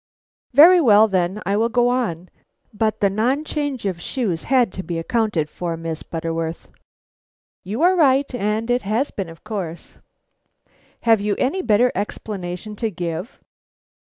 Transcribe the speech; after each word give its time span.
"Very 0.53 0.81
well 0.81 1.07
then, 1.07 1.43
I 1.45 1.55
will 1.55 1.69
go 1.69 1.87
on; 1.89 2.29
but 2.73 3.01
the 3.01 3.09
non 3.11 3.45
change 3.45 3.85
of 3.85 4.01
shoes 4.01 4.41
had 4.45 4.73
to 4.73 4.81
be 4.81 4.97
accounted 4.97 5.47
for, 5.47 5.77
Miss 5.77 6.01
Butterworth." 6.01 6.69
"You 7.63 7.83
are 7.83 7.95
right; 7.95 8.33
and 8.33 8.71
it 8.71 8.81
has 8.81 9.11
been, 9.11 9.29
of 9.29 9.43
course." 9.43 9.93
"Have 11.03 11.21
you 11.21 11.35
any 11.37 11.61
better 11.61 11.91
explanation 11.93 12.75
to 12.77 12.89
give?" 12.89 13.43